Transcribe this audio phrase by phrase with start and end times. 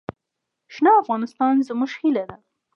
[0.73, 2.35] شنه افغانستان زموږ هیله ده.